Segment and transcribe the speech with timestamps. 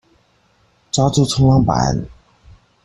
[0.03, 0.09] 快
[0.89, 1.95] 抓住衝浪板